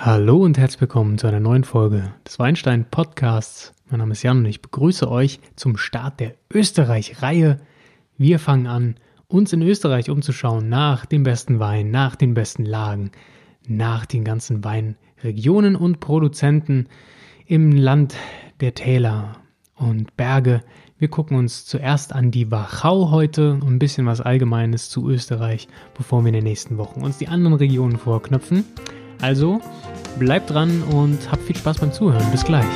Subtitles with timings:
[0.00, 3.74] Hallo und herzlich willkommen zu einer neuen Folge des Weinstein Podcasts.
[3.90, 7.58] Mein Name ist Jan und ich begrüße euch zum Start der Österreich-Reihe.
[8.16, 8.94] Wir fangen an,
[9.26, 13.10] uns in Österreich umzuschauen nach dem besten Wein, nach den besten Lagen,
[13.66, 16.86] nach den ganzen Weinregionen und Produzenten
[17.46, 18.14] im Land
[18.60, 19.32] der Täler
[19.74, 20.62] und Berge.
[20.98, 25.66] Wir gucken uns zuerst an die Wachau heute und ein bisschen was Allgemeines zu Österreich,
[25.96, 28.64] bevor wir in den nächsten Wochen uns die anderen Regionen vorknöpfen.
[29.20, 29.60] Also
[30.18, 32.30] bleibt dran und habt viel Spaß beim Zuhören.
[32.30, 32.66] Bis gleich.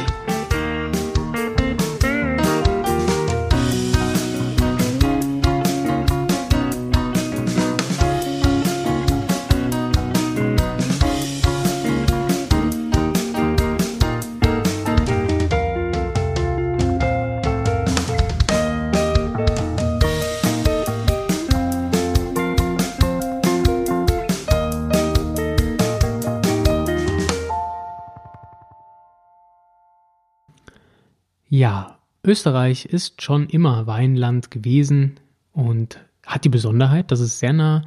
[31.54, 35.20] Ja, Österreich ist schon immer Weinland gewesen
[35.52, 37.84] und hat die Besonderheit, dass es sehr nah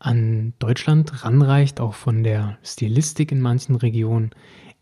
[0.00, 4.30] an Deutschland ranreicht, auch von der Stilistik in manchen Regionen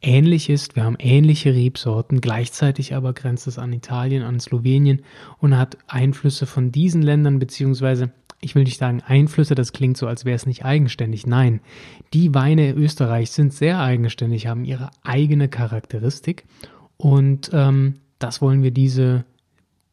[0.01, 0.77] ähnlich ist.
[0.77, 5.03] Wir haben ähnliche Rebsorten, gleichzeitig aber grenzt es an Italien, an Slowenien
[5.37, 10.07] und hat Einflüsse von diesen Ländern, beziehungsweise ich will nicht sagen Einflüsse, das klingt so,
[10.07, 11.27] als wäre es nicht eigenständig.
[11.27, 11.61] Nein,
[12.15, 16.47] die Weine Österreichs sind sehr eigenständig, haben ihre eigene Charakteristik
[16.97, 19.25] und ähm, das wollen wir diese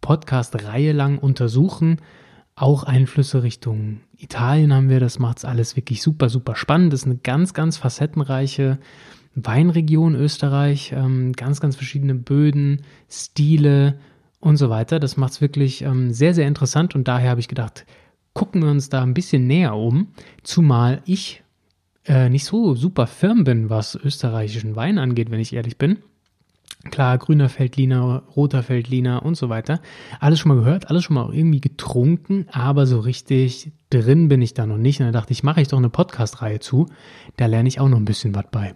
[0.02, 1.98] Podcast-Reihe lang untersuchen.
[2.56, 5.00] Auch Einflüsse Richtung Italien haben wir.
[5.00, 6.94] Das macht es alles wirklich super, super spannend.
[6.94, 8.80] Das ist eine ganz, ganz facettenreiche
[9.36, 10.94] Weinregion Österreich.
[10.94, 14.00] Ähm, ganz, ganz verschiedene Böden, Stile
[14.40, 15.00] und so weiter.
[15.00, 16.96] Das macht es wirklich ähm, sehr, sehr interessant.
[16.96, 17.86] Und daher habe ich gedacht,
[18.34, 20.10] gucken wir uns da ein bisschen näher um.
[20.44, 21.44] Zumal ich
[22.06, 26.00] äh, nicht so super firm bin, was österreichischen Wein angeht, wenn ich ehrlich bin.
[26.92, 29.82] Klar, grüner Feldliner, roter Feldliner und so weiter.
[30.22, 34.54] Alles schon mal gehört, alles schon mal irgendwie getrunken, aber so richtig drin bin ich
[34.54, 35.02] da noch nicht.
[35.02, 36.88] Und da dachte ich, mache ich doch eine Podcast-Reihe zu.
[37.36, 38.76] Da lerne ich auch noch ein bisschen was bei.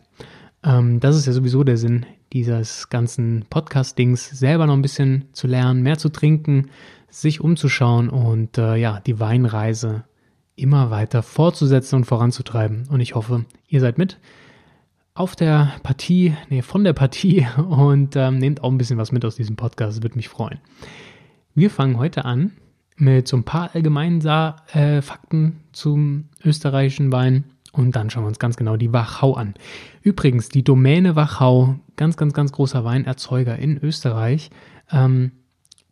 [0.64, 5.48] Ähm, das ist ja sowieso der Sinn dieses ganzen Podcast-Dings, selber noch ein bisschen zu
[5.48, 6.72] lernen, mehr zu trinken,
[7.10, 10.04] sich umzuschauen und äh, ja, die Weinreise
[10.56, 12.88] immer weiter fortzusetzen und voranzutreiben.
[12.90, 14.20] Und ich hoffe, ihr seid mit
[15.16, 19.26] auf der Partie, nee, von der Partie und ähm, nehmt auch ein bisschen was mit
[19.26, 19.98] aus diesem Podcast.
[19.98, 20.60] Das würde mich freuen.
[21.54, 22.54] Wir fangen heute an
[22.96, 28.40] mit so ein paar allgemeinen äh, Fakten zum österreichischen Wein und dann schauen wir uns
[28.40, 29.56] ganz genau die Wachau an.
[30.02, 34.52] Übrigens, die Domäne Wachau, ganz, ganz, ganz großer Weinerzeuger in Österreich,
[34.92, 35.32] ähm,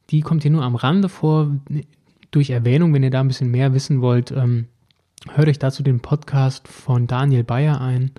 [0.10, 1.52] die kommt hier nur am Rande vor
[2.32, 2.94] durch Erwähnung.
[2.94, 4.68] Wenn ihr da ein bisschen mehr wissen wollt, ähm,
[5.32, 8.12] hört euch dazu den Podcast von Daniel Bayer ein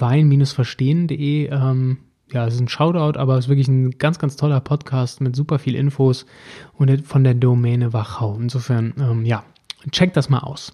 [0.00, 1.48] wein-verstehen.de.
[1.48, 1.98] Ähm,
[2.32, 5.36] ja, es ist ein Shoutout, aber es ist wirklich ein ganz, ganz toller Podcast mit
[5.36, 6.26] super viel Infos
[6.74, 8.38] und von der Domäne Wachau.
[8.40, 9.44] Insofern, ähm, ja,
[9.90, 10.72] checkt das mal aus.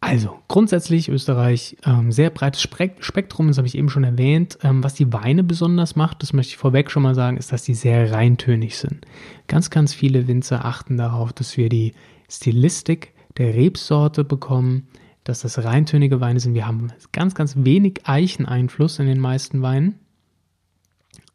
[0.00, 4.58] Also, grundsätzlich Österreich, ähm, sehr breites Spektrum, das habe ich eben schon erwähnt.
[4.64, 7.62] Ähm, was die Weine besonders macht, das möchte ich vorweg schon mal sagen, ist, dass
[7.62, 9.06] die sehr reintönig sind.
[9.46, 11.92] Ganz, ganz viele Winzer achten darauf, dass wir die
[12.28, 14.88] Stilistik der Rebsorte bekommen,
[15.24, 16.54] dass das reintönige Weine sind.
[16.54, 19.98] Wir haben ganz, ganz wenig Eicheneinfluss in den meisten Weinen,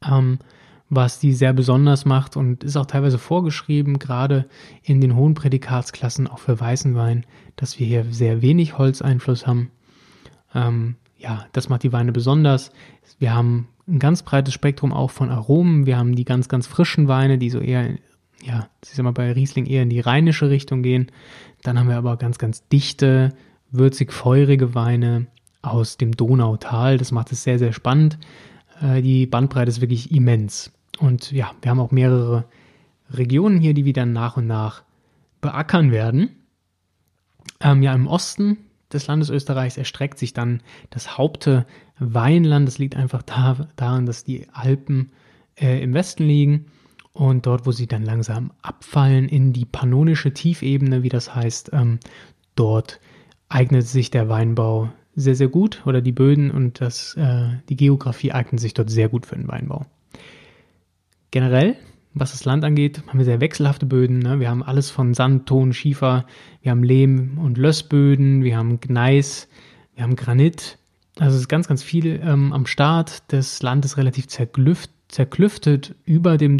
[0.06, 0.40] ähm,
[0.90, 4.46] was die sehr besonders macht und ist auch teilweise vorgeschrieben, gerade
[4.84, 7.26] in den hohen Prädikatsklassen, auch für weißen Wein,
[7.56, 9.72] dass wir hier sehr wenig Holzeinfluss haben.
[10.54, 12.72] Ähm, ja, das macht die Weine besonders.
[13.20, 15.86] Wir haben ein ganz breites Spektrum auch von Aromen.
[15.86, 17.90] Wir haben die ganz, ganz frischen Weine, die so eher,
[18.44, 21.12] ja, ich sag mal bei Riesling eher in die rheinische Richtung gehen.
[21.64, 23.34] Dann haben wir aber ganz, ganz dichte,
[23.72, 25.28] würzig-feurige Weine
[25.62, 26.98] aus dem Donautal.
[26.98, 28.18] Das macht es sehr, sehr spannend.
[28.82, 30.72] Äh, die Bandbreite ist wirklich immens.
[31.00, 32.46] Und ja, wir haben auch mehrere
[33.12, 34.84] Regionen hier, die wir dann nach und nach
[35.42, 36.30] beackern werden.
[37.60, 38.58] Ähm, ja, im Osten
[38.92, 42.68] des Landes Österreichs erstreckt sich dann das Hauptweinland.
[42.68, 45.12] Das liegt einfach da, daran, dass die Alpen
[45.56, 46.66] äh, im Westen liegen
[47.14, 52.00] und dort, wo sie dann langsam abfallen in die pannonische Tiefebene, wie das heißt, ähm,
[52.56, 53.00] dort
[53.50, 58.32] eignet sich der Weinbau sehr, sehr gut oder die Böden und das, äh, die Geografie
[58.32, 59.86] eignen sich dort sehr gut für den Weinbau.
[61.32, 61.76] Generell,
[62.14, 64.20] was das Land angeht, haben wir sehr wechselhafte Böden.
[64.20, 64.40] Ne?
[64.40, 66.26] Wir haben alles von Sand, Ton, Schiefer,
[66.62, 69.48] wir haben Lehm- und Lössböden, wir haben Gneis,
[69.96, 70.78] wir haben Granit.
[71.18, 73.24] Also es ist ganz, ganz viel ähm, am Start.
[73.30, 76.58] Das Land ist relativ zerklüft, zerklüftet über dem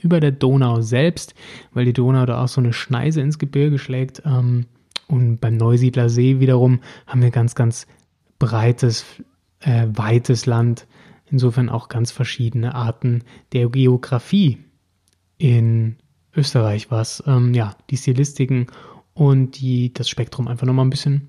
[0.00, 1.34] über der Donau selbst,
[1.72, 4.22] weil die Donau da auch so eine Schneise ins Gebirge schlägt.
[4.24, 4.66] Ähm,
[5.08, 7.86] und beim Neusiedler See wiederum haben wir ganz, ganz
[8.38, 9.04] breites
[9.60, 10.86] äh, weites Land.
[11.30, 13.22] Insofern auch ganz verschiedene Arten
[13.52, 14.58] der Geografie
[15.36, 15.96] in
[16.34, 18.68] Österreich, was ähm, ja die Stilistiken
[19.12, 21.28] und die, das Spektrum einfach nochmal ein bisschen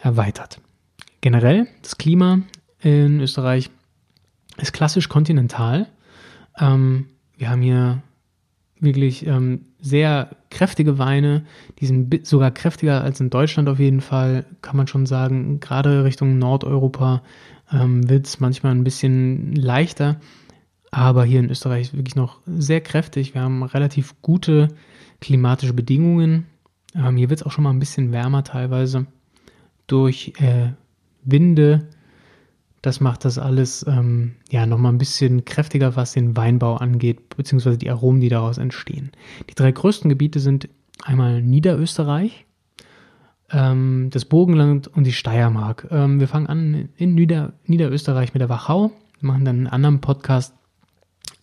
[0.00, 0.60] erweitert.
[1.22, 2.40] Generell, das Klima
[2.80, 3.70] in Österreich
[4.58, 5.88] ist klassisch kontinental.
[6.58, 8.02] Ähm, wir haben hier
[8.80, 11.44] wirklich ähm, sehr kräftige Weine,
[11.78, 15.60] die sind sogar kräftiger als in Deutschland auf jeden Fall, kann man schon sagen.
[15.60, 17.22] Gerade Richtung Nordeuropa
[17.72, 20.20] ähm, wird es manchmal ein bisschen leichter,
[20.90, 23.34] aber hier in Österreich wirklich noch sehr kräftig.
[23.34, 24.68] Wir haben relativ gute
[25.20, 26.46] klimatische Bedingungen.
[26.94, 29.06] Ähm, hier wird es auch schon mal ein bisschen wärmer teilweise
[29.86, 30.72] durch äh,
[31.24, 31.88] Winde
[32.82, 37.78] das macht das alles ähm, ja nochmal ein bisschen kräftiger, was den Weinbau angeht, beziehungsweise
[37.78, 39.12] die Aromen, die daraus entstehen.
[39.50, 40.68] Die drei größten Gebiete sind
[41.02, 42.46] einmal Niederösterreich,
[43.50, 45.88] ähm, das Burgenland und die Steiermark.
[45.90, 50.54] Ähm, wir fangen an in Nieder Niederösterreich mit der Wachau, machen dann einen anderen Podcast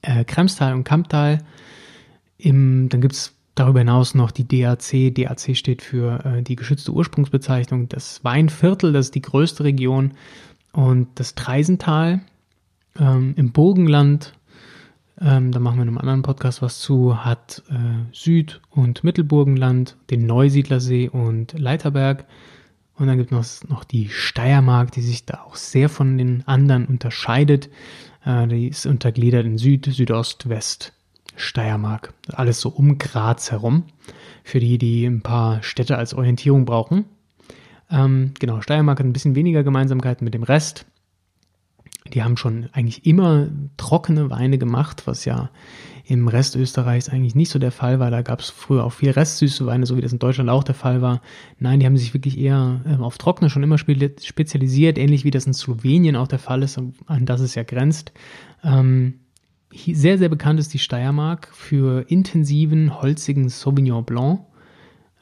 [0.01, 1.39] äh, Kremstal und Kamptal.
[2.37, 5.13] Im, dann gibt es darüber hinaus noch die DAC.
[5.13, 7.89] DAC steht für äh, die geschützte Ursprungsbezeichnung.
[7.89, 10.13] Das Weinviertel, das ist die größte Region
[10.73, 12.21] und das Treisental
[12.99, 14.33] ähm, im Burgenland,
[15.21, 17.75] ähm, da machen wir in einem anderen Podcast was zu, hat äh,
[18.11, 22.25] Süd- und Mittelburgenland, den Neusiedlersee und Leiterberg.
[22.95, 26.85] Und dann gibt es noch, die Steiermark, die sich da auch sehr von den anderen
[26.85, 27.69] unterscheidet.
[28.25, 30.93] Äh, die ist untergliedert in Süd, Südost, West,
[31.35, 32.13] Steiermark.
[32.31, 33.83] Alles so um Graz herum.
[34.43, 37.05] Für die, die ein paar Städte als Orientierung brauchen.
[37.93, 40.85] Ähm, genau, Steiermark hat ein bisschen weniger Gemeinsamkeiten mit dem Rest.
[42.11, 43.47] Die haben schon eigentlich immer
[43.77, 45.51] trockene Weine gemacht, was ja
[46.05, 48.11] im Rest Österreichs eigentlich nicht so der Fall war.
[48.11, 50.75] Da gab es früher auch viel restsüße Weine, so wie das in Deutschland auch der
[50.75, 51.21] Fall war.
[51.59, 55.45] Nein, die haben sich wirklich eher äh, auf Trockene schon immer spezialisiert, ähnlich wie das
[55.45, 58.11] in Slowenien auch der Fall ist, an das es ja grenzt.
[58.63, 59.19] Ähm,
[59.71, 64.41] sehr, sehr bekannt ist die Steiermark für intensiven, holzigen Sauvignon Blanc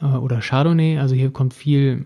[0.02, 0.98] äh, oder Chardonnay.
[0.98, 2.06] Also hier kommt viel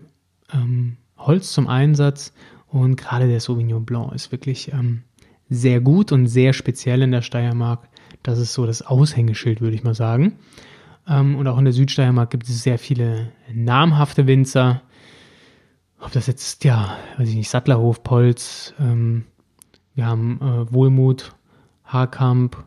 [0.52, 2.32] ähm, Holz zum Einsatz
[2.68, 5.02] und gerade der Sauvignon Blanc ist wirklich ähm,
[5.48, 7.88] sehr gut und sehr speziell in der Steiermark.
[8.22, 10.38] Das ist so das Aushängeschild, würde ich mal sagen.
[11.08, 14.82] Ähm, und auch in der Südsteiermark gibt es sehr viele namhafte Winzer.
[16.00, 19.24] Ob das jetzt, ja, weiß ich nicht, Sattlerhof, Polz, ähm,
[19.94, 21.34] wir haben äh, Wohlmut,
[21.84, 22.64] Haarkamp,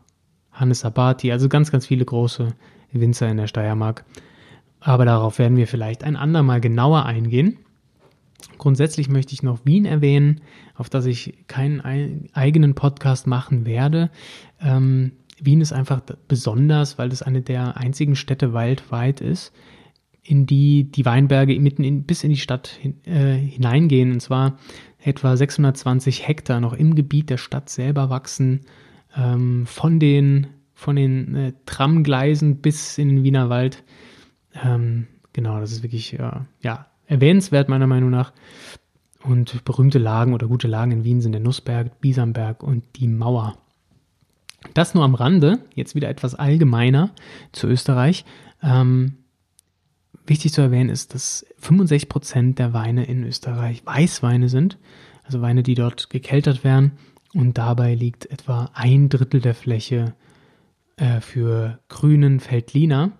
[0.50, 2.48] Hannes Abati, also ganz, ganz viele große
[2.92, 4.04] Winzer in der Steiermark.
[4.80, 7.58] Aber darauf werden wir vielleicht ein andermal genauer eingehen.
[8.58, 10.40] Grundsätzlich möchte ich noch Wien erwähnen,
[10.74, 11.80] auf das ich keinen
[12.32, 14.10] eigenen Podcast machen werde.
[14.60, 19.52] Ähm, Wien ist einfach besonders, weil es eine der einzigen Städte weltweit ist,
[20.22, 24.12] in die die Weinberge mitten in, bis in die Stadt hin, äh, hineingehen.
[24.12, 24.58] Und zwar
[24.98, 28.60] etwa 620 Hektar noch im Gebiet der Stadt selber wachsen,
[29.16, 33.82] ähm, von den, von den äh, Tramgleisen bis in den Wiener Wald.
[34.62, 38.32] Ähm, genau, das ist wirklich äh, ja, erwähnenswert meiner Meinung nach.
[39.22, 43.58] Und berühmte Lagen oder gute Lagen in Wien sind der Nussberg, Biesamberg und die Mauer.
[44.72, 47.10] Das nur am Rande, jetzt wieder etwas allgemeiner
[47.52, 48.24] zu Österreich.
[48.62, 49.16] Ähm,
[50.26, 54.78] wichtig zu erwähnen ist, dass 65 Prozent der Weine in Österreich Weißweine sind,
[55.24, 56.92] also Weine, die dort gekeltert werden.
[57.34, 60.14] Und dabei liegt etwa ein Drittel der Fläche
[60.96, 63.12] äh, für grünen Feldliner.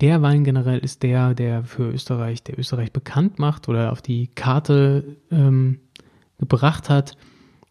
[0.00, 4.28] Der Wein generell ist der, der für Österreich, der Österreich bekannt macht oder auf die
[4.28, 5.80] Karte ähm,
[6.38, 7.16] gebracht hat.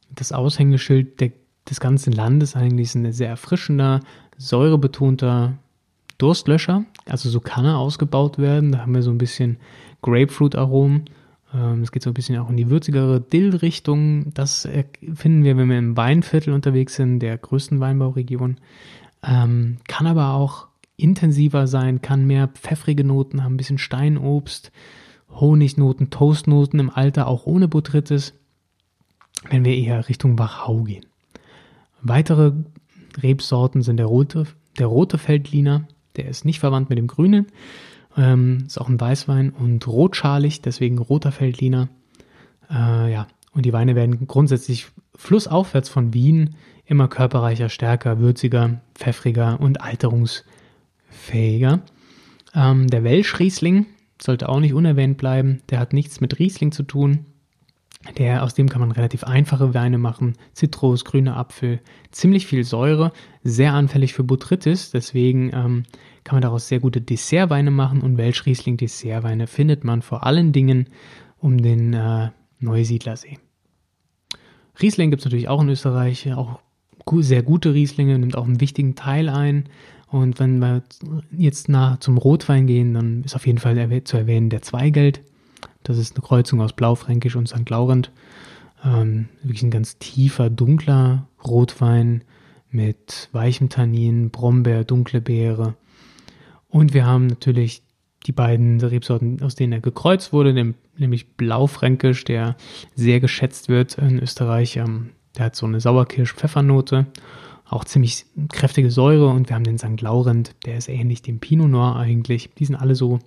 [0.10, 1.32] Das Aushängeschild der,
[1.70, 4.00] des ganzen Landes eigentlich ist ein sehr erfrischender,
[4.38, 5.58] säurebetonter
[6.18, 6.86] Durstlöscher.
[7.06, 8.72] Also so kann er ausgebaut werden.
[8.72, 9.58] Da haben wir so ein bisschen
[10.02, 11.06] Grapefruit-Aromen.
[11.54, 14.34] Ähm, es geht so ein bisschen auch in die würzigere Dill-Richtung.
[14.34, 14.68] Das
[15.14, 18.58] finden wir, wenn wir im Weinviertel unterwegs sind, der größten Weinbauregion.
[19.24, 20.68] Ähm, kann aber auch
[20.98, 24.72] intensiver sein, kann mehr pfeffrige Noten haben, ein bisschen Steinobst,
[25.30, 28.34] Honignoten, Toastnoten im Alter, auch ohne Botrytis,
[29.50, 31.06] wenn wir eher Richtung Wachau gehen.
[32.02, 32.54] Weitere
[33.22, 34.46] Rebsorten sind der rote,
[34.80, 37.48] der rote Feldliner, der ist nicht verwandt mit dem grünen,
[38.18, 41.90] ähm, ist auch ein Weißwein und rotschalig, deswegen roter Feldliner.
[42.70, 49.60] Äh, ja, und die Weine werden grundsätzlich flussaufwärts von Wien immer körperreicher, stärker, würziger, pfeffriger
[49.60, 50.44] und alterungs-
[51.16, 51.82] fähiger.
[52.54, 53.86] Ähm, der Welschriesling
[54.22, 55.62] sollte auch nicht unerwähnt bleiben.
[55.70, 57.26] Der hat nichts mit Riesling zu tun.
[58.18, 60.34] Der, aus dem kann man relativ einfache Weine machen.
[60.54, 61.80] Zitrus, grüner Apfel,
[62.12, 63.12] ziemlich viel Säure,
[63.44, 64.92] sehr anfällig für Botrytis.
[64.92, 65.84] Deswegen ähm,
[66.24, 68.02] kann man daraus sehr gute Dessertweine machen.
[68.02, 70.88] Und Welschriesling Dessertweine findet man vor allen Dingen
[71.40, 72.30] um den äh,
[72.60, 73.40] Neusiedlersee.
[74.82, 76.60] Riesling gibt es natürlich auch in Österreich, auch
[77.18, 79.66] sehr gute Rieslinge, nimmt auch einen wichtigen Teil ein.
[80.08, 80.84] Und wenn wir
[81.32, 85.22] jetzt nach zum Rotwein gehen, dann ist auf jeden Fall zu erwähnen der Zweigeld.
[85.84, 87.70] Das ist eine Kreuzung aus Blaufränkisch und St.
[87.70, 88.12] Laurent.
[88.84, 92.24] Ähm, wirklich ein ganz tiefer, dunkler Rotwein
[92.70, 95.76] mit weichem Tannin, Brombeer, dunkle Beere.
[96.68, 97.84] Und wir haben natürlich
[98.26, 102.56] die beiden Rebsorten, aus denen er gekreuzt wurde, nämlich Blaufränkisch, der
[102.96, 104.78] sehr geschätzt wird in Österreich.
[104.78, 107.06] Ähm, der hat so eine Sauerkirsch-Pfeffernote,
[107.68, 109.28] auch ziemlich kräftige Säure.
[109.28, 110.02] Und wir haben den St.
[110.02, 112.50] Laurent, der ist ähnlich dem Pinot Noir eigentlich.
[112.58, 113.20] Die sind alle so,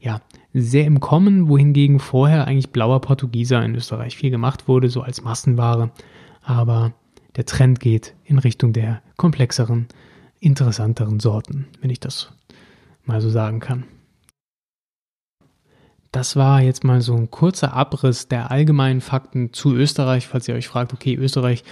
[0.00, 0.20] ja,
[0.52, 5.22] sehr im Kommen, wohingegen vorher eigentlich blauer Portugieser in Österreich viel gemacht wurde, so als
[5.22, 5.90] Massenware.
[6.42, 6.92] Aber
[7.36, 9.86] der Trend geht in Richtung der komplexeren,
[10.40, 12.32] interessanteren Sorten, wenn ich das
[13.04, 13.84] mal so sagen kann.
[16.12, 20.54] Das war jetzt mal so ein kurzer Abriss der allgemeinen Fakten zu Österreich, falls ihr
[20.54, 21.62] euch fragt, okay, Österreich,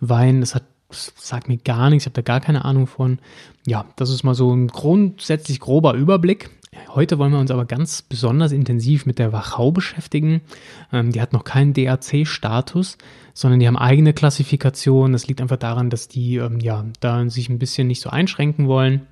[0.00, 3.18] Wein, das hat sagt mir gar nichts, ich habe da gar keine Ahnung von.
[3.66, 6.50] Ja, das ist mal so ein grundsätzlich grober Überblick.
[6.88, 10.40] Heute wollen wir uns aber ganz besonders intensiv mit der Wachau beschäftigen.
[10.90, 12.96] Ähm, die hat noch keinen DAC-Status,
[13.34, 15.12] sondern die haben eigene Klassifikation.
[15.12, 18.68] Das liegt einfach daran, dass die ähm, ja da sich ein bisschen nicht so einschränken
[18.68, 19.06] wollen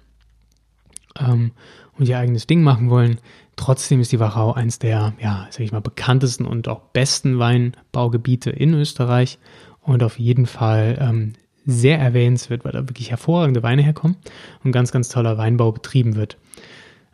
[1.19, 1.53] ähm,
[1.99, 3.19] und ihr eigenes Ding machen wollen.
[3.57, 8.49] Trotzdem ist die Wachau eins der, ja, sag ich mal, bekanntesten und auch besten Weinbaugebiete
[8.49, 9.39] in Österreich
[9.83, 11.33] und auf jeden Fall ähm,
[11.71, 14.17] sehr erwähnenswert, weil da wirklich hervorragende Weine herkommen
[14.65, 16.37] und ganz, ganz toller Weinbau betrieben wird.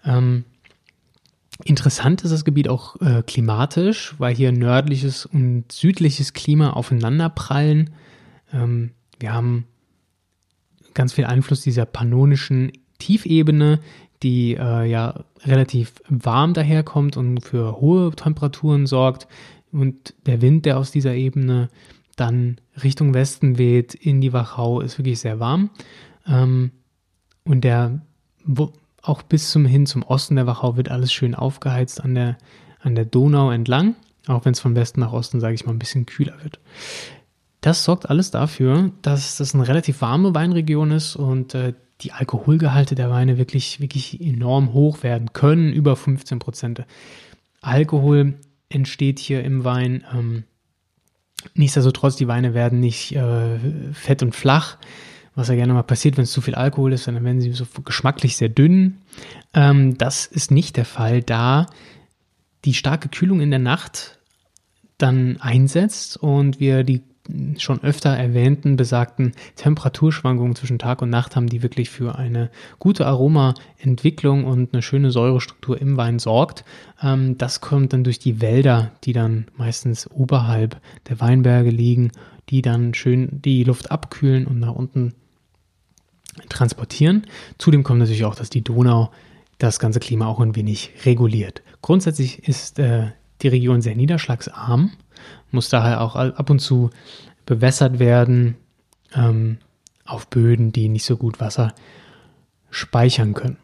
[0.04, 0.44] Ähm,
[1.64, 7.90] interessant ist das Gebiet auch äh, klimatisch, weil hier nördliches und südliches Klima aufeinanderprallen.
[8.52, 9.66] Ähm, wir haben
[10.94, 13.80] ganz viel Einfluss dieser pannonischen Tiefebene,
[14.22, 19.28] die äh, ja relativ warm daherkommt und für hohe Temperaturen sorgt.
[19.72, 21.68] Und der Wind, der aus dieser Ebene
[22.16, 25.70] dann Richtung Westen weht, in die Wachau, ist wirklich sehr warm.
[26.26, 26.72] Ähm,
[27.44, 28.00] und der,
[28.44, 32.36] wo, auch bis zum hin zum Osten der Wachau wird alles schön aufgeheizt an der,
[32.80, 33.94] an der Donau entlang,
[34.26, 36.58] auch wenn es von Westen nach Osten, sage ich mal, ein bisschen kühler wird.
[37.60, 42.94] Das sorgt alles dafür, dass das eine relativ warme Weinregion ist und äh, die Alkoholgehalte
[42.94, 46.84] der Weine wirklich, wirklich enorm hoch werden können, über 15 Prozent.
[47.60, 48.34] Alkohol
[48.68, 50.04] entsteht hier im Wein.
[50.12, 50.44] Ähm,
[51.54, 53.58] nichtsdestotrotz, die Weine werden nicht äh,
[53.92, 54.78] fett und flach,
[55.34, 57.66] was ja gerne mal passiert, wenn es zu viel Alkohol ist, dann werden sie so
[57.84, 58.98] geschmacklich sehr dünn.
[59.52, 61.66] Ähm, das ist nicht der Fall, da
[62.64, 64.18] die starke Kühlung in der Nacht
[64.98, 67.02] dann einsetzt und wir die
[67.58, 73.06] schon öfter erwähnten besagten Temperaturschwankungen zwischen Tag und Nacht haben, die wirklich für eine gute
[73.06, 76.64] Aromaentwicklung und eine schöne Säurestruktur im Wein sorgt.
[77.02, 82.12] Ähm, das kommt dann durch die Wälder, die dann meistens oberhalb der Weinberge liegen,
[82.48, 85.14] die dann schön die Luft abkühlen und nach unten
[86.48, 87.26] transportieren.
[87.58, 89.10] Zudem kommt natürlich auch, dass die Donau
[89.58, 91.62] das ganze Klima auch ein wenig reguliert.
[91.80, 94.92] Grundsätzlich ist äh, die Region sehr niederschlagsarm
[95.50, 96.90] muss daher auch ab und zu
[97.44, 98.56] bewässert werden
[99.14, 99.58] ähm,
[100.04, 101.74] auf Böden, die nicht so gut Wasser
[102.70, 103.56] speichern können.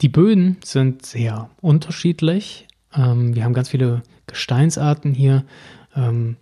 [0.00, 2.66] Die Böden sind sehr unterschiedlich.
[2.94, 5.44] Ähm, wir haben ganz viele Gesteinsarten hier,
[5.94, 6.36] ähm,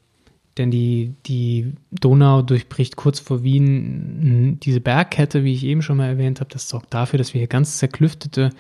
[0.57, 6.09] denn die, die Donau durchbricht kurz vor Wien diese Bergkette, wie ich eben schon mal
[6.09, 6.51] erwähnt habe.
[6.51, 8.51] Das sorgt dafür, dass wir hier ganz zerklüftete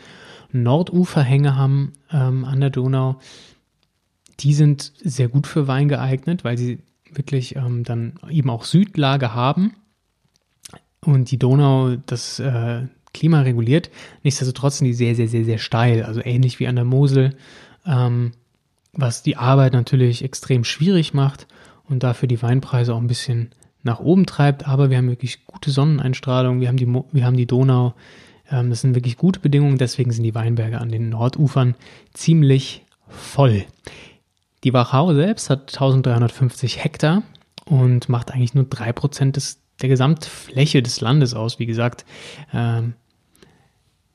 [0.53, 3.19] Norduferhänge haben ähm, an der Donau,
[4.41, 6.79] die sind sehr gut für Wein geeignet, weil sie
[7.13, 9.75] wirklich ähm, dann eben auch Südlage haben
[11.01, 13.91] und die Donau das äh, Klima reguliert.
[14.23, 17.37] Nichtsdestotrotz sind die sehr, sehr, sehr, sehr steil, also ähnlich wie an der Mosel,
[17.87, 18.33] ähm,
[18.93, 21.47] was die Arbeit natürlich extrem schwierig macht
[21.89, 23.51] und dafür die Weinpreise auch ein bisschen
[23.83, 24.67] nach oben treibt.
[24.67, 27.95] Aber wir haben wirklich gute Sonneneinstrahlung, wir haben die, wir haben die Donau.
[28.51, 31.75] Ähm, das sind wirklich gute Bedingungen, deswegen sind die Weinberge an den Nordufern
[32.13, 33.65] ziemlich voll.
[34.65, 37.23] Die Wachau selbst hat 1350 Hektar
[37.67, 41.59] und macht eigentlich nur 3% des, der Gesamtfläche des Landes aus.
[41.59, 42.07] Wie gesagt,
[42.53, 42.95] ähm,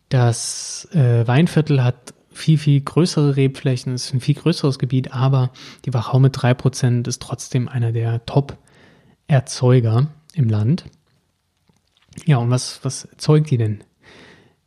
[0.10, 5.52] das äh, Weinviertel hat viel, viel größere Rebflächen, ist ein viel größeres Gebiet, aber
[5.86, 10.86] die Wachau mit 3% ist trotzdem einer der Top-Erzeuger im Land.
[12.26, 13.84] Ja, und was, was erzeugt die denn?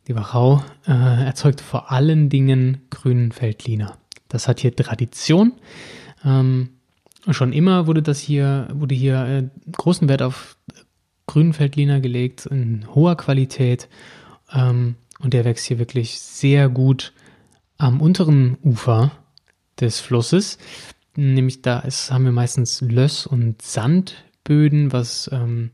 [0.07, 3.97] Die Wachau äh, erzeugt vor allen Dingen grünen Feldliner.
[4.33, 5.53] Das hat hier Tradition.
[6.25, 6.69] Ähm,
[7.29, 10.57] schon immer wurde das hier, wurde hier äh, großen Wert auf
[11.27, 13.87] Grünfeldliner gelegt, in hoher Qualität.
[14.51, 17.13] Ähm, und der wächst hier wirklich sehr gut
[17.77, 19.11] am unteren Ufer
[19.79, 20.57] des Flusses.
[21.15, 25.69] Nämlich da ist, haben wir meistens Löss- und Sandböden, was ähm,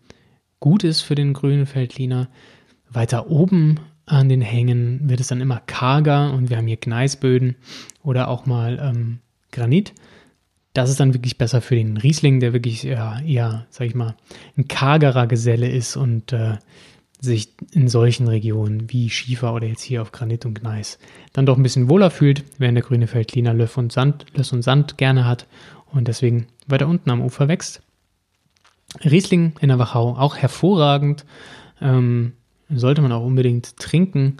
[0.59, 2.27] gut ist für den grünen Feldliner.
[2.89, 7.55] Weiter oben an den Hängen wird es dann immer karger und wir haben hier Gneisböden
[8.03, 9.19] oder auch mal ähm,
[9.51, 9.93] Granit.
[10.73, 14.15] Das ist dann wirklich besser für den Riesling, der wirklich ja, eher, sag ich mal,
[14.57, 16.57] ein kargerer Geselle ist und äh,
[17.19, 20.99] sich in solchen Regionen wie Schiefer oder jetzt hier auf Granit und Gneis
[21.33, 24.61] dann doch ein bisschen wohler fühlt, während der grüne Feldliner Löff und Sand, Löss und
[24.61, 25.47] Sand gerne hat
[25.91, 27.81] und deswegen weiter unten am Ufer wächst.
[29.03, 31.25] Riesling in der Wachau auch hervorragend.
[31.81, 32.33] Ähm,
[32.69, 34.37] sollte man auch unbedingt trinken.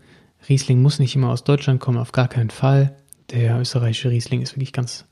[0.47, 2.95] Riesling muss nicht immer aus Deutschland kommen, auf gar keinen Fall.
[3.31, 5.05] Der österreichische Riesling ist wirklich ganz,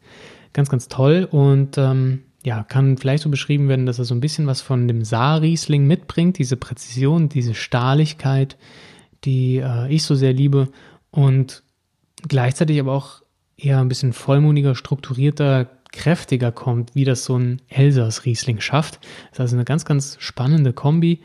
[0.54, 4.22] ganz, ganz toll und ähm, ja, kann vielleicht so beschrieben werden, dass er so ein
[4.22, 8.58] bisschen was von dem Saar-Riesling mitbringt, diese Präzision, diese Stahligkeit,
[9.26, 10.70] die äh, ich so sehr liebe
[11.12, 11.64] und
[12.28, 13.22] gleichzeitig aber auch
[13.58, 19.00] eher ein bisschen vollmundiger, strukturierter, kräftiger kommt, wie das so ein Elsass-Riesling schafft.
[19.32, 21.22] Das ist also eine ganz, ganz spannende Kombi.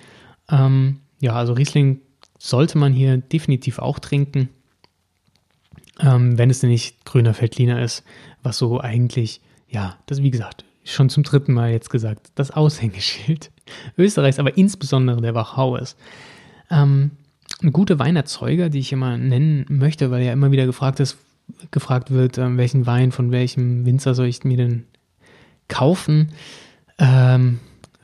[0.51, 2.01] Ähm, ja, also Riesling
[2.39, 4.49] sollte man hier definitiv auch trinken,
[6.01, 8.03] ähm, wenn es denn nicht grüner Veltliner ist,
[8.43, 13.53] was so eigentlich, ja, das wie gesagt, schon zum dritten Mal jetzt gesagt, das Aushängeschild
[13.97, 15.97] Österreichs, aber insbesondere der Wachau ist.
[16.71, 17.13] Ähm,
[17.71, 21.19] gute Weinerzeuger, die ich immer nennen möchte, weil ja immer wieder gefragt ist,
[21.71, 24.87] gefragt wird, äh, welchen Wein von welchem Winzer soll ich mir denn
[25.69, 26.33] kaufen.
[26.99, 27.61] Ähm,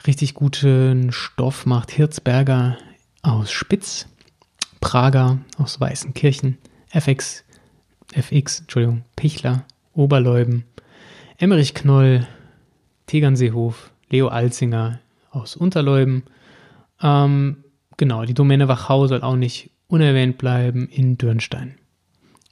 [0.06, 2.78] richtig guten Stoff macht Hirzberger
[3.28, 4.06] aus Spitz,
[4.80, 6.58] Prager aus Weißenkirchen,
[6.90, 7.44] FX,
[8.12, 10.64] FX, Entschuldigung, Pichler, Oberleuben,
[11.36, 12.26] Emmerich Knoll,
[13.06, 16.24] Tegernseehof, Leo Alzinger aus Unterleuben.
[17.02, 17.64] Ähm,
[17.96, 21.76] genau, die Domäne Wachau soll auch nicht unerwähnt bleiben in Dürnstein.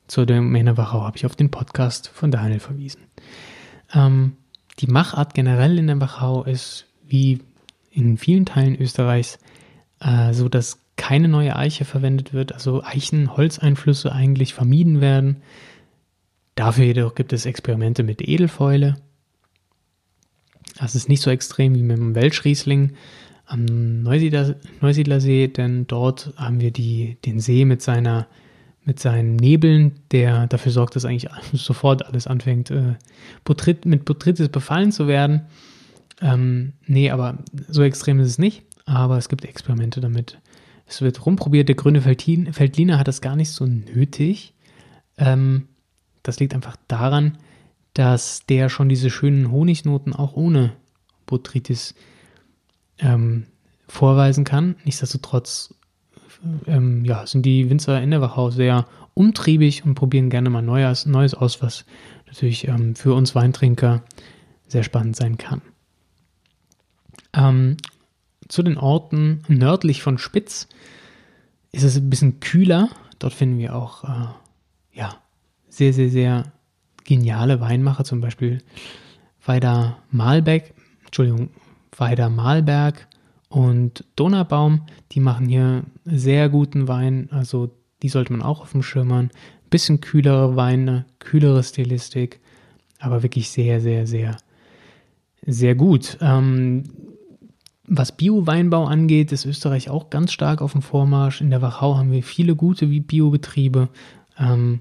[0.08, 3.02] Zur Domäne Wachau habe ich auf den Podcast von Daniel verwiesen.
[3.94, 4.36] Ähm,
[4.78, 7.40] die Machart generell in der Wachau ist, wie
[7.90, 9.38] in vielen Teilen Österreichs,
[10.00, 15.36] äh, so dass keine neue Eiche verwendet wird, also Eichenholzeinflüsse eigentlich vermieden werden.
[16.54, 18.96] Dafür jedoch gibt es Experimente mit Edelfäule.
[20.78, 22.92] Das ist nicht so extrem wie mit dem Welschriesling
[23.44, 28.26] am Neusiedler, Neusiedlersee, denn dort haben wir die, den See mit, seiner,
[28.84, 32.94] mit seinen Nebeln, der dafür sorgt, dass eigentlich sofort alles anfängt, äh,
[33.84, 35.42] mit Botrytis befallen zu werden.
[36.22, 40.38] Ähm, nee, aber so extrem ist es nicht aber es gibt Experimente damit.
[40.86, 41.68] Es wird rumprobiert.
[41.68, 44.54] Der grüne Feldliner hat das gar nicht so nötig.
[45.18, 45.68] Ähm,
[46.22, 47.38] das liegt einfach daran,
[47.92, 50.72] dass der schon diese schönen Honignoten auch ohne
[51.26, 51.94] Botrytis
[52.98, 53.46] ähm,
[53.88, 54.76] vorweisen kann.
[54.84, 55.74] Nichtsdestotrotz
[56.66, 61.06] ähm, ja, sind die Winzer in der Wachau sehr umtriebig und probieren gerne mal Neues,
[61.06, 61.84] Neues aus, was
[62.26, 64.02] natürlich ähm, für uns Weintrinker
[64.68, 65.62] sehr spannend sein kann.
[67.32, 67.76] Ähm,
[68.48, 70.68] zu den Orten nördlich von Spitz
[71.72, 72.88] ist es ein bisschen kühler.
[73.18, 74.28] Dort finden wir auch äh,
[74.92, 75.16] ja,
[75.68, 76.52] sehr, sehr, sehr
[77.04, 78.62] geniale Weinmacher, zum Beispiel
[79.44, 81.50] Weider Malbeck, Entschuldigung,
[81.96, 83.06] Weider Malberg
[83.48, 84.86] und Donaubaum.
[85.12, 87.70] Die machen hier sehr guten Wein, also
[88.02, 89.30] die sollte man auch auf dem Schirm haben.
[89.70, 92.40] Bisschen kühlere Weine, kühlere Stilistik,
[92.98, 94.36] aber wirklich sehr, sehr, sehr,
[95.46, 96.18] sehr gut.
[96.20, 96.84] Ähm,
[97.88, 101.40] was Bio-Weinbau angeht, ist Österreich auch ganz stark auf dem Vormarsch.
[101.40, 103.88] In der Wachau haben wir viele gute Biobetriebe.
[104.38, 104.80] Ähm,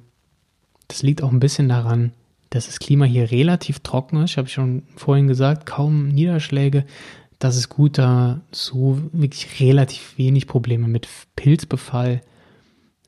[0.87, 2.11] das liegt auch ein bisschen daran,
[2.49, 4.31] dass das Klima hier relativ trocken ist.
[4.31, 6.85] Ich habe schon vorhin gesagt, kaum Niederschläge.
[7.39, 12.21] Das ist gut, da so wirklich relativ wenig Probleme mit Pilzbefall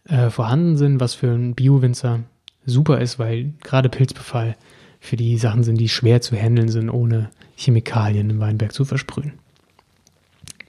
[0.05, 2.21] äh, vorhanden sind, was für einen Bio-Winzer
[2.65, 4.55] super ist, weil gerade Pilzbefall
[4.99, 9.33] für die Sachen sind, die schwer zu handeln sind, ohne Chemikalien im Weinberg zu versprühen.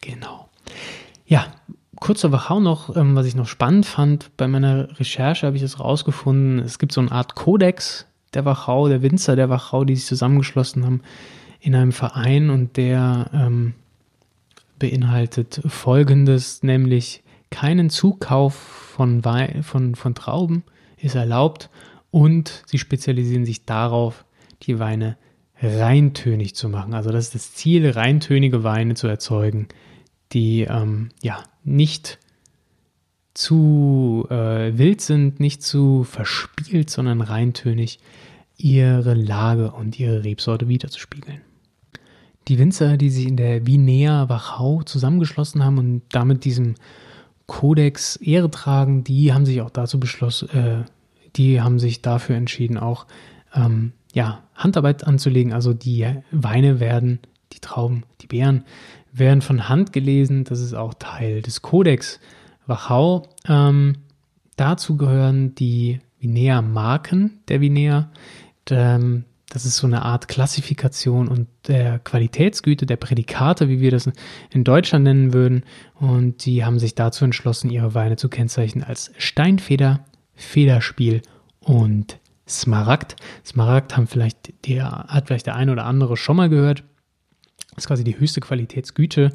[0.09, 0.49] Genau.
[1.27, 1.49] Ja,
[1.97, 5.62] kurz zur Wachau noch, ähm, was ich noch spannend fand, bei meiner Recherche habe ich
[5.62, 9.97] es rausgefunden, es gibt so eine Art Kodex der Wachau, der Winzer der Wachau, die
[9.97, 11.03] sich zusammengeschlossen haben
[11.61, 13.75] in einem Verein und der ähm,
[14.79, 20.64] beinhaltet folgendes, nämlich keinen Zukauf von, Wein, von, von Trauben
[20.97, 21.68] ist erlaubt
[22.11, 24.25] und sie spezialisieren sich darauf,
[24.62, 25.18] die Weine
[25.62, 26.94] reintönig zu machen.
[26.94, 29.68] Also das ist das Ziel, reintönige Weine zu erzeugen,
[30.33, 32.19] die ähm, ja nicht
[33.35, 38.01] zu äh, wild sind, nicht zu verspielt, sondern reintönig
[38.57, 41.43] ihre Lage und ihre Rebsorte wiederzuspiegeln.
[42.49, 46.75] Die Winzer, die sich in der Vinea Wachau zusammengeschlossen haben und damit diesem
[47.47, 50.85] Kodex Ehre tragen, die haben sich auch dazu beschlossen, äh,
[51.37, 53.07] die haben sich dafür entschieden, auch
[53.55, 55.53] ähm, ja, Handarbeit anzulegen.
[55.53, 57.21] Also die Weine werden,
[57.53, 58.64] die Trauben, die Beeren
[59.18, 60.44] werden von Hand gelesen.
[60.44, 62.20] Das ist auch Teil des Kodex
[62.66, 63.28] Wachau.
[63.46, 63.96] Ähm,
[64.57, 68.11] dazu gehören die Vinea-Marken der Vinea.
[68.70, 74.11] Ähm, das ist so eine Art Klassifikation und der Qualitätsgüte der Prädikate, wie wir das
[74.50, 75.64] in Deutschland nennen würden.
[75.94, 80.04] Und die haben sich dazu entschlossen, ihre Weine zu kennzeichnen als Steinfeder,
[80.35, 81.22] Federspiel
[81.61, 83.16] und Smaragd.
[83.44, 86.85] Smaragd haben vielleicht der, hat vielleicht der eine oder andere schon mal gehört.
[87.79, 89.33] Ist quasi die höchste Qualitätsgüte.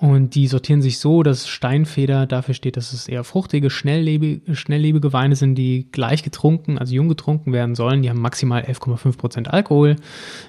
[0.00, 5.12] Und die sortieren sich so, dass Steinfeder dafür steht, dass es eher fruchtige, schnelllebige, schnelllebige
[5.12, 8.00] Weine sind, die gleich getrunken, also jung getrunken werden sollen.
[8.00, 9.96] Die haben maximal 11,5% Alkohol.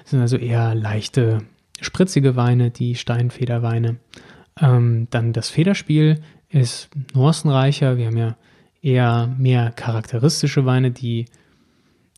[0.02, 1.40] Das sind also eher leichte,
[1.82, 3.96] spritzige Weine, die Steinfederweine.
[4.58, 7.98] Ähm, dann das Federspiel ist nuancenreicher.
[7.98, 8.36] Wir haben ja
[8.80, 11.26] eher mehr charakteristische Weine, die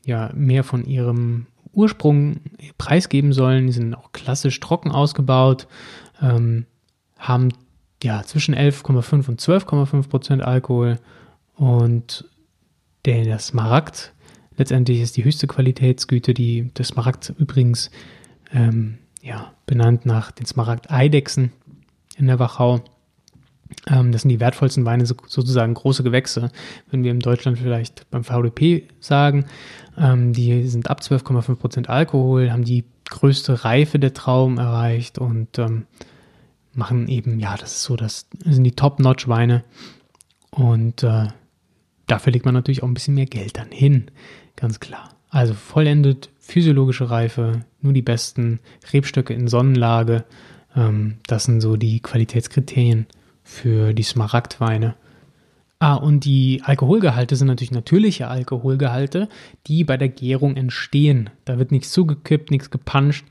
[0.04, 2.36] ja mehr von ihrem Ursprung
[2.78, 3.66] preisgeben sollen.
[3.66, 5.66] Die sind auch klassisch trocken ausgebaut.
[6.20, 6.66] Ähm,
[7.18, 7.50] haben
[8.02, 10.98] ja zwischen 11,5 und 12,5 Prozent Alkohol
[11.54, 12.28] und
[13.04, 14.14] der, der Smaragd
[14.56, 17.90] letztendlich ist die höchste Qualitätsgüte, die der Smaragd übrigens
[18.52, 21.52] ähm, ja, benannt nach den Smaragd-Eidechsen
[22.16, 22.82] in der Wachau.
[23.86, 26.50] Ähm, das sind die wertvollsten Weine, sozusagen große Gewächse,
[26.90, 29.46] wenn wir in Deutschland vielleicht beim VDP sagen.
[29.98, 35.58] Ähm, die sind ab 12,5 Prozent Alkohol, haben die größte Reife der Trauben erreicht und
[35.58, 35.86] ähm,
[36.72, 39.64] machen eben, ja, das ist so, das sind die Top-Notch-Weine.
[40.50, 41.28] Und äh,
[42.06, 44.10] dafür legt man natürlich auch ein bisschen mehr Geld dann hin,
[44.56, 45.10] ganz klar.
[45.30, 48.60] Also vollendet, physiologische Reife, nur die besten
[48.92, 50.24] Rebstöcke in Sonnenlage.
[51.26, 53.06] Das sind so die Qualitätskriterien
[53.44, 54.96] für die Smaragdweine.
[55.78, 59.28] Ah, und die Alkoholgehalte sind natürlich natürliche Alkoholgehalte,
[59.66, 61.30] die bei der Gärung entstehen.
[61.44, 63.26] Da wird nichts zugekippt, nichts gepanscht,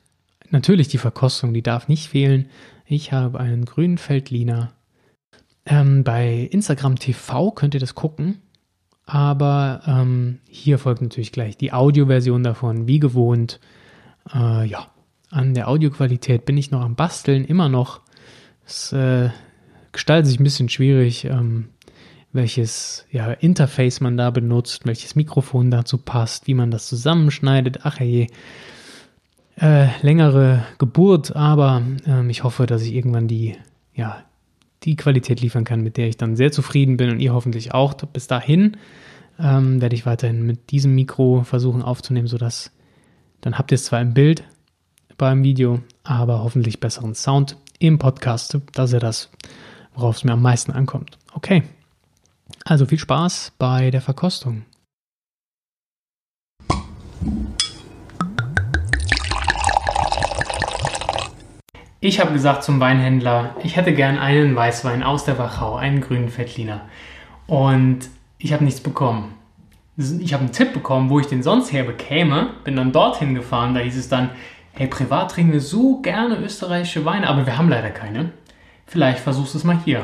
[0.48, 2.48] natürlich die Verkostung, die darf nicht fehlen.
[2.86, 4.72] Ich habe einen grünen Feldliner
[5.68, 8.40] ähm, bei Instagram TV könnt ihr das gucken.
[9.04, 13.60] Aber ähm, hier folgt natürlich gleich die Audioversion davon, wie gewohnt.
[14.34, 14.88] Äh, ja,
[15.30, 18.00] an der Audioqualität bin ich noch am Basteln, immer noch.
[18.66, 19.30] Es äh,
[19.92, 21.70] gestaltet sich ein bisschen schwierig, ähm,
[22.32, 27.80] welches ja, Interface man da benutzt, welches Mikrofon dazu passt, wie man das zusammenschneidet.
[27.84, 28.26] Ach je,
[29.60, 33.56] äh, längere Geburt, aber ähm, ich hoffe, dass ich irgendwann die,
[33.94, 34.24] ja,
[34.84, 37.94] die Qualität liefern kann, mit der ich dann sehr zufrieden bin und ihr hoffentlich auch.
[37.94, 38.76] Bis dahin
[39.38, 42.70] ähm, werde ich weiterhin mit diesem Mikro versuchen aufzunehmen, sodass
[43.40, 44.44] dann habt ihr es zwar im Bild
[45.16, 48.58] beim Video, aber hoffentlich besseren Sound im Podcast.
[48.72, 49.30] Das ist ja das,
[49.94, 51.18] worauf es mir am meisten ankommt.
[51.34, 51.64] Okay,
[52.64, 54.62] also viel Spaß bei der Verkostung.
[62.00, 66.28] Ich habe gesagt zum Weinhändler, ich hätte gern einen Weißwein aus der Wachau, einen grünen
[66.28, 66.82] Fettliner.
[67.48, 68.08] Und
[68.38, 69.34] ich habe nichts bekommen.
[69.96, 72.50] Ich habe einen Tipp bekommen, wo ich den sonst her bekäme.
[72.62, 74.30] Bin dann dorthin gefahren, da hieß es dann,
[74.74, 78.30] hey, privat trinken wir so gerne österreichische Weine, aber wir haben leider keine.
[78.86, 80.02] Vielleicht versuchst du es mal hier.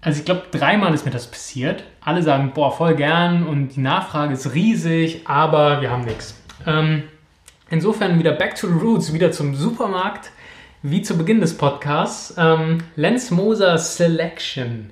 [0.00, 1.84] Also ich glaube, dreimal ist mir das passiert.
[2.00, 6.40] Alle sagen, boah, voll gern und die Nachfrage ist riesig, aber wir haben nichts.
[6.66, 7.02] Ähm,
[7.68, 10.30] insofern wieder back to the roots, wieder zum Supermarkt
[10.90, 14.90] wie zu Beginn des Podcasts, ähm, Lenz Moser Selection.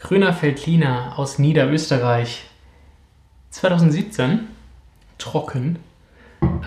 [0.00, 2.42] Grüner Feldliner aus Niederösterreich.
[3.50, 4.48] 2017.
[5.18, 5.78] Trocken.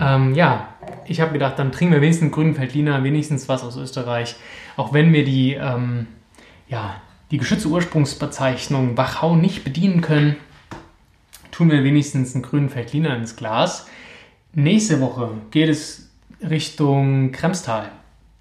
[0.00, 0.68] Ähm, ja,
[1.04, 4.34] ich habe gedacht, dann trinken wir wenigstens grünen Feldliner, wenigstens was aus Österreich.
[4.78, 6.06] Auch wenn wir die, ähm,
[6.66, 10.36] ja, die geschützte Ursprungsbezeichnung Wachau nicht bedienen können,
[11.50, 13.88] tun wir wenigstens einen grünen Feldliner ins Glas.
[14.54, 17.90] Nächste Woche geht es Richtung Kremstal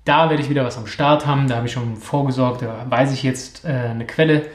[0.05, 1.47] da werde ich wieder was am Start haben.
[1.47, 2.61] Da habe ich schon vorgesorgt.
[2.61, 4.47] Da weiß ich jetzt äh, eine Quelle,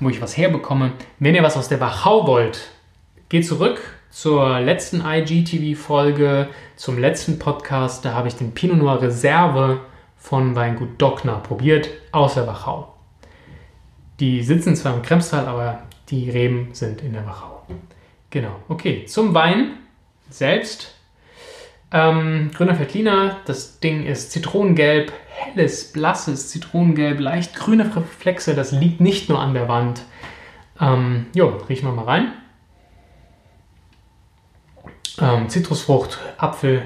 [0.00, 0.92] wo ich was herbekomme.
[1.18, 2.70] Wenn ihr was aus der Wachau wollt,
[3.28, 8.04] gehe zurück zur letzten IGTV-Folge, zum letzten Podcast.
[8.04, 9.80] Da habe ich den Pinot Noir Reserve
[10.16, 12.94] von Weingut Dockner probiert aus der Wachau.
[14.20, 17.66] Die sitzen zwar im Kremstal, aber die Reben sind in der Wachau.
[18.30, 19.04] Genau, okay.
[19.06, 19.72] Zum Wein
[20.30, 20.93] selbst.
[21.94, 28.56] Ähm, Grüner Veltliner, das Ding ist zitronengelb, helles, blasses Zitronengelb, leicht grüne Reflexe.
[28.56, 30.02] Das liegt nicht nur an der Wand.
[30.80, 32.32] Ähm, jo, riechen wir mal rein.
[35.20, 36.82] Ähm, Zitrusfrucht, Apfel,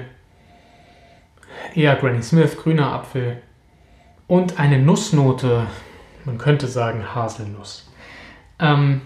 [1.73, 3.41] eher Granny Smith, grüner Apfel
[4.27, 5.65] und eine Nussnote,
[6.23, 7.91] man könnte sagen Haselnuss.
[8.59, 9.01] Ähm,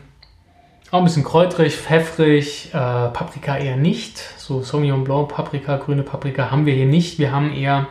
[0.91, 4.19] auch ein bisschen kräuterig, pfeffrig, äh, Paprika eher nicht.
[4.45, 7.17] So Sauvignon Blanc, Paprika, grüne Paprika haben wir hier nicht.
[7.17, 7.87] Wir haben eher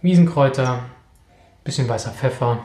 [0.00, 0.84] Wiesenkräuter,
[1.62, 2.60] bisschen weißer Pfeffer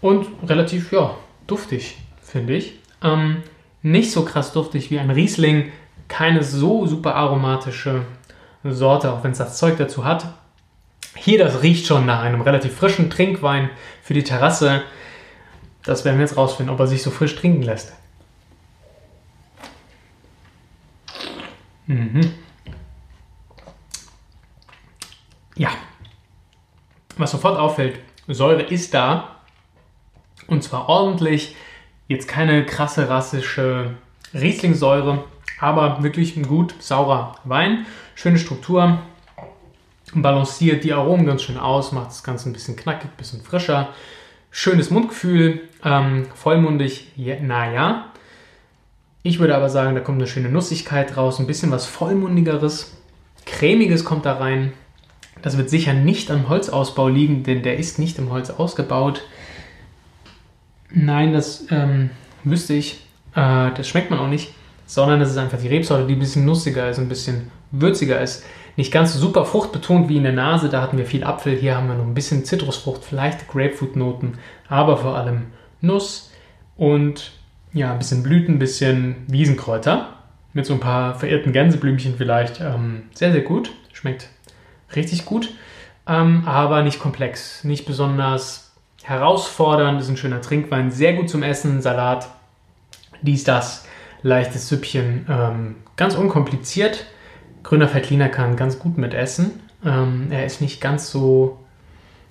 [0.00, 1.14] und relativ, ja,
[1.46, 2.80] duftig, finde ich.
[3.00, 3.44] Ähm,
[3.82, 5.70] nicht so krass duftig wie ein Riesling,
[6.08, 8.04] keine so super aromatische
[8.64, 10.34] Sorte, auch wenn es das Zeug dazu hat.
[11.14, 13.70] Hier, das riecht schon nach einem relativ frischen Trinkwein
[14.02, 14.82] für die Terrasse.
[15.84, 17.92] Das werden wir jetzt rausfinden, ob er sich so frisch trinken lässt.
[21.86, 22.32] Mhm.
[25.56, 25.70] Ja.
[27.16, 29.36] Was sofort auffällt, Säure ist da.
[30.46, 31.54] Und zwar ordentlich.
[32.06, 33.94] Jetzt keine krasse rassische
[34.34, 35.24] Rieslingsäure,
[35.58, 37.86] aber wirklich ein gut saurer Wein.
[38.14, 38.98] Schöne Struktur,
[40.12, 43.88] balanciert die Aromen ganz schön aus, macht das Ganze ein bisschen knackig, ein bisschen frischer.
[44.50, 48.12] Schönes Mundgefühl, ähm, vollmundig, ja, naja.
[49.24, 52.96] Ich würde aber sagen, da kommt eine schöne Nussigkeit raus, ein bisschen was vollmundigeres,
[53.44, 54.72] cremiges kommt da rein.
[55.42, 59.22] Das wird sicher nicht am Holzausbau liegen, denn der ist nicht im Holz ausgebaut.
[60.90, 62.10] Nein, das ähm,
[62.44, 63.04] wüsste ich.
[63.34, 64.54] Äh, das schmeckt man auch nicht
[64.86, 68.44] sondern es ist einfach die Rebsorte, die ein bisschen nussiger ist, ein bisschen würziger ist.
[68.76, 71.76] Nicht ganz so super fruchtbetont wie in der Nase, da hatten wir viel Apfel, hier
[71.76, 75.46] haben wir noch ein bisschen Zitrusfrucht, vielleicht Grapefruit-Noten, aber vor allem
[75.80, 76.32] Nuss
[76.76, 77.32] und
[77.74, 80.14] ja, ein bisschen Blüten, ein bisschen Wiesenkräuter
[80.52, 82.60] mit so ein paar verirrten Gänseblümchen vielleicht.
[82.60, 84.28] Ähm, sehr, sehr gut, schmeckt
[84.94, 85.52] richtig gut,
[86.06, 91.82] ähm, aber nicht komplex, nicht besonders herausfordernd, ist ein schöner Trinkwein, sehr gut zum Essen,
[91.82, 92.28] Salat,
[93.20, 93.86] dies, das
[94.22, 95.26] leichtes Süppchen.
[95.28, 97.04] Ähm, ganz unkompliziert.
[97.62, 99.60] Grüner Veltliner kann ganz gut mit essen.
[99.84, 101.58] Ähm, er ist nicht ganz so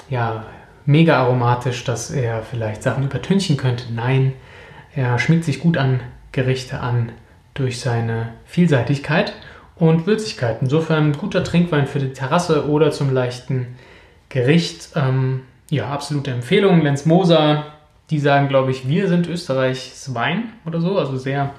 [0.09, 0.45] ja,
[0.85, 3.93] mega aromatisch, dass er vielleicht Sachen übertünchen könnte.
[3.93, 4.33] Nein,
[4.95, 6.01] er schmiegt sich gut an
[6.31, 7.11] Gerichte an
[7.53, 9.33] durch seine Vielseitigkeit
[9.75, 10.57] und Würzigkeit.
[10.61, 13.67] Insofern guter Trinkwein für die Terrasse oder zum leichten
[14.29, 14.89] Gericht.
[14.95, 16.81] Ähm, ja, absolute Empfehlung.
[16.81, 17.65] Lenz Moser,
[18.09, 21.51] die sagen, glaube ich, wir sind Österreichs Wein oder so, also sehr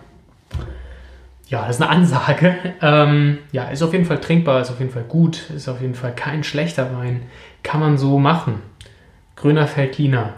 [1.46, 2.56] ja, das ist eine Ansage.
[2.82, 5.94] Ähm, ja, ist auf jeden Fall trinkbar, ist auf jeden Fall gut, ist auf jeden
[5.94, 7.22] Fall kein schlechter Wein.
[7.62, 8.60] Kann man so machen.
[9.36, 10.34] Grüner Veltliner.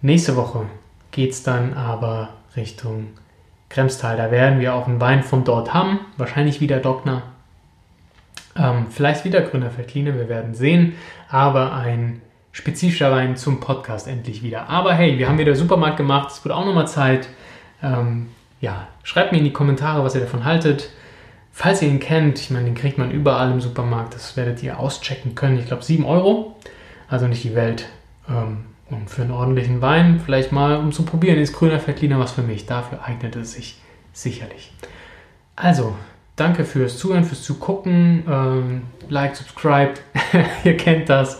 [0.00, 0.66] Nächste Woche
[1.10, 3.08] geht es dann aber Richtung
[3.68, 4.16] Kremstal.
[4.16, 6.00] Da werden wir auch einen Wein von dort haben.
[6.16, 7.22] Wahrscheinlich wieder Dockner.
[8.56, 10.94] Ähm, vielleicht wieder Grüner Veltliner, wir werden sehen.
[11.28, 12.20] Aber ein
[12.52, 14.68] spezifischer Wein zum Podcast endlich wieder.
[14.68, 16.30] Aber hey, wir haben wieder Supermarkt gemacht.
[16.30, 17.28] Es wird auch nochmal Zeit.
[17.82, 18.28] Ähm,
[18.60, 20.90] ja, schreibt mir in die Kommentare, was ihr davon haltet.
[21.52, 24.78] Falls ihr ihn kennt, ich meine, den kriegt man überall im Supermarkt, das werdet ihr
[24.78, 25.58] auschecken können.
[25.58, 26.56] Ich glaube 7 Euro,
[27.08, 27.86] also nicht die Welt.
[28.28, 32.32] Ähm, und für einen ordentlichen Wein, vielleicht mal um zu probieren, ist grüner Veltliner was
[32.32, 32.66] für mich.
[32.66, 33.80] Dafür eignet es sich
[34.12, 34.72] sicherlich.
[35.56, 35.94] Also,
[36.36, 38.24] danke fürs Zuhören, fürs Zugucken.
[38.28, 39.94] Ähm, like, subscribe,
[40.64, 41.38] ihr kennt das.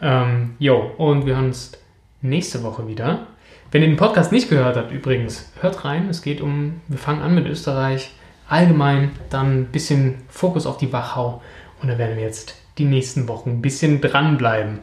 [0.00, 1.72] Ähm, jo, und wir hören uns
[2.20, 3.26] nächste Woche wieder.
[3.70, 6.08] Wenn ihr den Podcast nicht gehört habt, übrigens, hört rein.
[6.08, 8.12] Es geht um, wir fangen an mit Österreich
[8.52, 11.40] allgemein, dann ein bisschen Fokus auf die Wachau
[11.80, 14.80] und da werden wir jetzt die nächsten Wochen ein bisschen dranbleiben.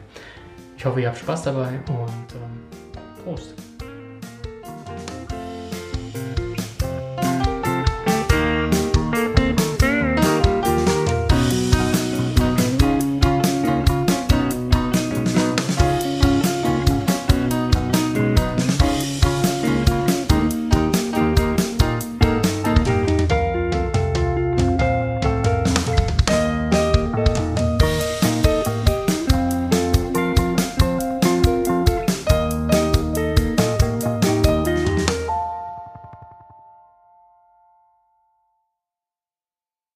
[0.80, 3.59] Ich hoffe, ihr habt Spaß dabei und ähm, Prost!